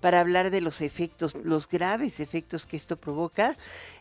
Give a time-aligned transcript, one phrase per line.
[0.00, 3.56] para hablar de los efectos, los graves efectos que esto provoca.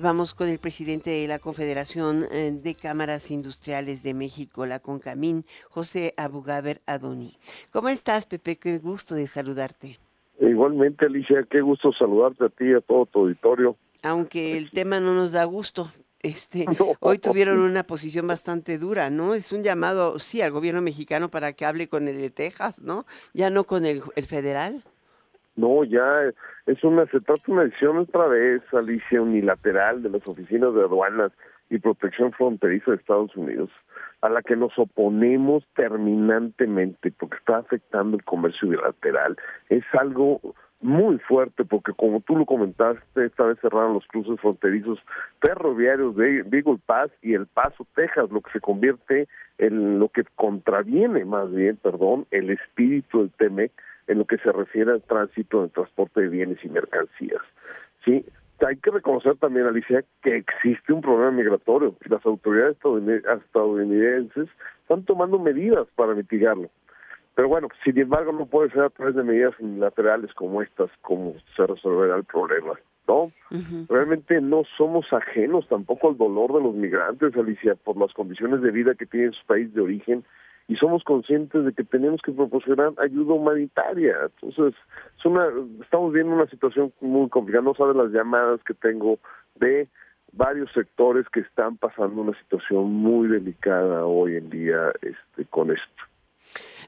[0.00, 5.44] Vamos con el presidente de la Confederación eh, de Cámaras Industriales de México, la CONCAMIN,
[5.68, 7.36] José Abugaber Adoni.
[7.70, 8.56] ¿Cómo estás, Pepe?
[8.56, 9.98] Qué gusto de saludarte.
[10.40, 13.76] Igualmente, Alicia, qué gusto saludarte a ti y a todo tu auditorio.
[14.02, 16.66] Aunque el tema no nos da gusto, este,
[17.00, 19.34] hoy tuvieron una posición bastante dura, ¿no?
[19.34, 23.06] Es un llamado, sí, al gobierno mexicano para que hable con el de Texas, ¿no?
[23.34, 24.82] Ya no con el, federal.
[25.54, 26.32] No, ya
[26.66, 30.80] es una, se trata de una decisión otra vez, Alicia, unilateral de las oficinas de
[30.80, 31.32] aduanas
[31.68, 33.70] y protección fronteriza de Estados Unidos,
[34.20, 39.36] a la que nos oponemos terminantemente porque está afectando el comercio bilateral.
[39.68, 40.40] Es algo
[40.82, 44.98] muy fuerte porque como tú lo comentaste, esta vez cerraron los cruces fronterizos
[45.40, 50.24] ferroviarios de Eagle Pass y El Paso, Texas, lo que se convierte en lo que
[50.34, 53.72] contraviene más bien, perdón, el espíritu del TEMEC
[54.06, 57.42] en lo que se refiere al tránsito de transporte de bienes y mercancías.
[58.04, 58.24] Sí,
[58.66, 61.94] hay que reconocer también, Alicia, que existe un problema migratorio.
[62.08, 64.48] Las autoridades estadounidenses
[64.82, 66.70] están tomando medidas para mitigarlo.
[67.34, 71.34] Pero bueno, sin embargo, no puede ser a través de medidas unilaterales como estas como
[71.56, 72.74] se resolverá el problema.
[73.08, 73.32] ¿no?
[73.88, 78.70] Realmente no somos ajenos tampoco al dolor de los migrantes, Alicia, por las condiciones de
[78.70, 80.24] vida que tienen su país de origen
[80.68, 84.16] y somos conscientes de que tenemos que proporcionar ayuda humanitaria.
[84.22, 84.74] Entonces,
[85.18, 85.48] es una,
[85.82, 87.64] estamos viendo una situación muy complicada.
[87.64, 89.18] No sabes las llamadas que tengo
[89.56, 89.88] de
[90.32, 96.11] varios sectores que están pasando una situación muy delicada hoy en día este, con esto.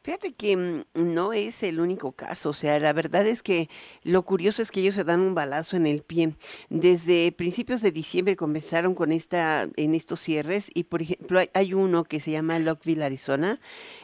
[0.05, 3.71] Fíjate que mm, no es el único caso, o sea, la verdad es que
[4.03, 6.35] lo curioso es que ellos se dan un balazo en el pie.
[6.69, 12.05] Desde principios de diciembre comenzaron con esta, en estos cierres y por ejemplo hay, uno
[12.05, 13.61] que se llama Lockville, Arizona,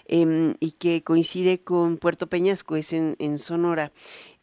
[0.06, 3.92] em, y que coincide con Puerto Peñasco, es en, Sonora.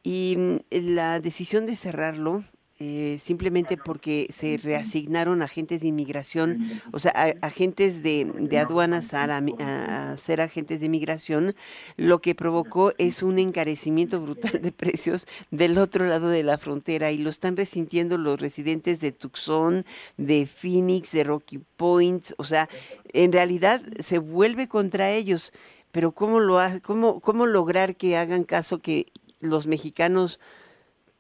[0.04, 2.44] Y mm, la decisión de cerrarlo
[2.80, 7.12] eh, simplemente porque se reasignaron agentes de inmigración, o sea,
[7.42, 11.56] agentes de, de aduanas a, ser agentes de inmigración,
[11.96, 17.12] lo que provocó es un encarecimiento brutal de precios del otro lado de la frontera
[17.12, 19.84] y lo están resintiendo los residentes de Tucson,
[20.18, 22.70] de Phoenix, de Rocky Point, o sea,
[23.12, 25.52] en realidad se vuelve contra ellos,
[25.92, 29.08] pero ¿cómo, lo cómo, cómo lograr que hagan caso que
[29.42, 30.40] los mexicanos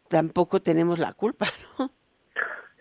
[0.07, 1.47] tampoco tenemos la culpa,
[1.79, 1.91] ¿no?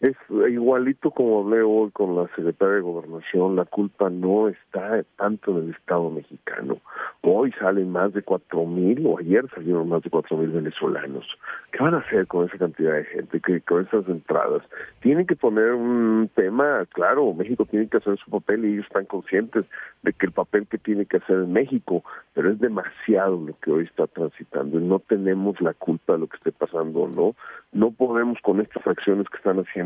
[0.00, 5.52] Es igualito como hablé hoy con la secretaria de Gobernación, la culpa no está tanto
[5.52, 6.76] en el Estado mexicano.
[7.22, 11.24] Hoy salen más de cuatro mil, o ayer salieron más de cuatro mil venezolanos.
[11.72, 14.62] ¿Qué van a hacer con esa cantidad de gente, que, con esas entradas?
[15.00, 19.06] Tienen que poner un tema, claro, México tiene que hacer su papel y ellos están
[19.06, 19.64] conscientes
[20.02, 23.72] de que el papel que tiene que hacer en México, pero es demasiado lo que
[23.72, 27.34] hoy está transitando y no tenemos la culpa de lo que esté pasando, ¿no?
[27.72, 29.85] No podemos con estas acciones que están haciendo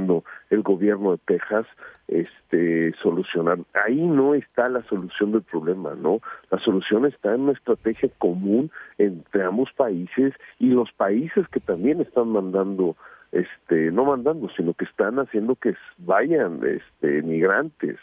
[0.50, 1.66] el gobierno de Texas
[2.09, 3.59] este solucionar.
[3.84, 6.21] Ahí no está la solución del problema, ¿no?
[6.50, 12.00] La solución está en una estrategia común entre ambos países y los países que también
[12.00, 12.97] están mandando
[13.33, 17.97] este no mandando, sino que están haciendo que vayan este migrantes.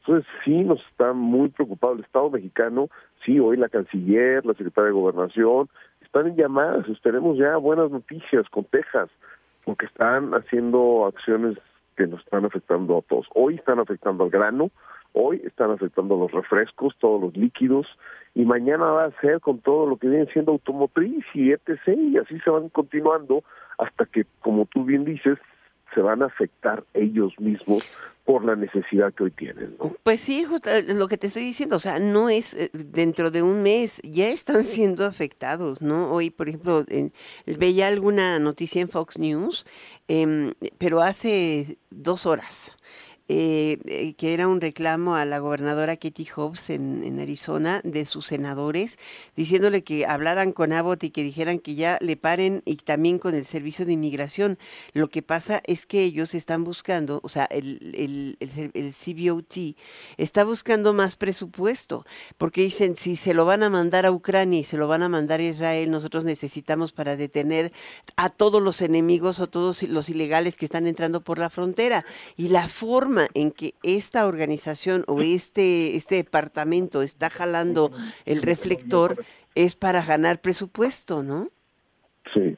[0.00, 2.88] Entonces sí nos está muy preocupado el Estado mexicano,
[3.24, 5.68] sí, hoy la canciller, la secretaria de Gobernación,
[6.00, 9.08] están en llamadas, esperemos ya buenas noticias con Texas,
[9.64, 11.58] porque están haciendo acciones
[11.96, 13.26] que nos están afectando a todos.
[13.34, 14.70] Hoy están afectando al grano,
[15.12, 17.86] hoy están afectando a los refrescos, todos los líquidos,
[18.34, 21.78] y mañana va a ser con todo lo que viene siendo automotriz y etc.
[21.88, 23.44] Y así se van continuando
[23.78, 25.38] hasta que, como tú bien dices,
[25.94, 27.84] se van a afectar ellos mismos
[28.24, 29.76] por la necesidad que hoy tienen.
[30.02, 33.30] Pues sí, justo eh, lo que te estoy diciendo, o sea, no es eh, dentro
[33.30, 36.12] de un mes, ya están siendo afectados, ¿no?
[36.12, 36.84] Hoy, por ejemplo,
[37.46, 39.66] veía alguna noticia en Fox News,
[40.08, 42.76] em, pero hace dos horas.
[43.28, 48.26] Eh, eh, que era un reclamo a la gobernadora Katie Hobbs en, Arizona de sus
[48.26, 48.98] senadores,
[49.36, 53.36] diciéndole que hablaran con Abbott y que dijeran que ya le paren y también con
[53.36, 54.58] el servicio de inmigración.
[54.92, 59.76] Lo que pasa es que ellos están buscando, o sea, el, el, el, el CBOT
[60.16, 62.04] está buscando más presupuesto,
[62.38, 65.08] porque dicen, si se lo van a mandar a Ucrania y se lo van a
[65.08, 67.72] mandar a Israel, nosotros necesitamos para detener
[68.16, 72.04] a todos los enemigos o todos los ilegales que están entrando por la frontera.
[72.36, 77.92] Y la forma en que esta organización o este, este departamento está jalando
[78.24, 79.16] el reflector
[79.54, 81.48] es para ganar presupuesto, ¿no?
[82.32, 82.56] Sí.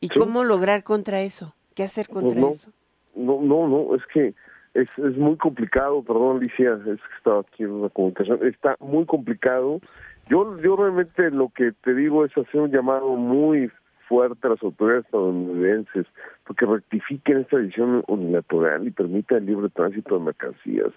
[0.00, 1.54] ¿Y cómo lograr contra eso?
[1.74, 2.70] ¿Qué hacer contra eso?
[3.14, 4.34] No, no, no, es que
[4.74, 9.06] es, es muy complicado, perdón Alicia, es que estaba aquí en una comunicación, está muy
[9.06, 9.80] complicado.
[10.28, 13.70] Yo, yo realmente lo que te digo es hacer un llamado muy
[14.08, 16.06] fuerte a las autoridades estadounidenses
[16.46, 20.92] porque rectifiquen esta decisión unilateral y permitan el libre tránsito de mercancías.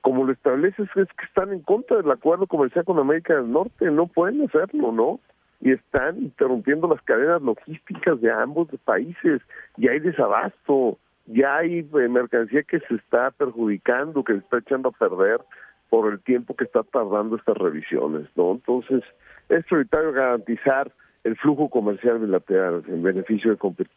[0.00, 3.90] Como lo estableces es que están en contra del acuerdo comercial con América del Norte,
[3.90, 5.20] no pueden hacerlo, ¿no?
[5.60, 9.40] Y están interrumpiendo las cadenas logísticas de ambos países,
[9.76, 14.88] y hay desabasto, ya hay eh, mercancía que se está perjudicando, que se está echando
[14.88, 15.40] a perder
[15.88, 18.52] por el tiempo que está tardando estas revisiones, ¿no?
[18.52, 19.04] Entonces,
[19.48, 20.90] es prioritario garantizar
[21.24, 23.96] el flujo comercial bilateral en beneficio de competidores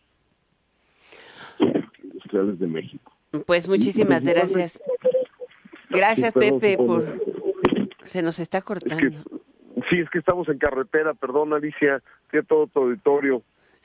[2.04, 3.12] industriales de México.
[3.46, 4.82] Pues muchísimas gracias.
[5.90, 7.06] Gracias, Pepe, por...
[8.04, 9.18] Se nos está cortando.
[9.90, 13.42] sí, es que estamos en carretera, perdón, Alicia, que todo tu auditorio.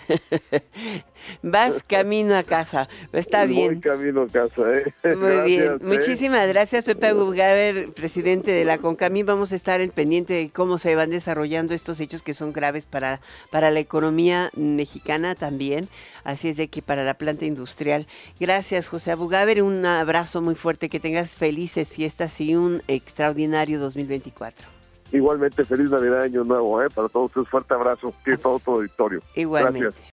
[1.43, 3.81] Vas camino a casa, está bien.
[3.81, 4.93] camino a casa, ¿eh?
[5.17, 5.79] Muy bien, ¿eh?
[5.82, 9.23] muchísimas gracias Pepe Agugaber, presidente de la CONCAMI.
[9.23, 12.87] Vamos a estar en pendiente de cómo se van desarrollando estos hechos que son graves
[12.87, 13.20] para,
[13.50, 15.88] para la economía mexicana también,
[16.25, 18.06] así es de que para la planta industrial.
[18.38, 24.80] Gracias José Abugaber, un abrazo muy fuerte, que tengas felices fiestas y un extraordinario 2024.
[25.12, 26.89] Igualmente, feliz Navidad, Año Nuevo, ¿eh?
[26.95, 29.21] Para todos ustedes, fuerte abrazo, que todo tu auditorio.
[29.35, 30.01] Igualmente.